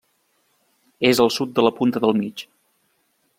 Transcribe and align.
És 1.09 1.21
al 1.25 1.31
sud 1.35 1.53
de 1.59 1.67
la 1.67 1.73
Punta 1.81 2.05
del 2.07 2.17
Mig. 2.23 2.47